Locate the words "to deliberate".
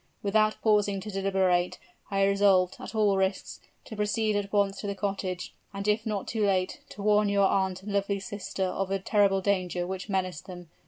1.01-1.77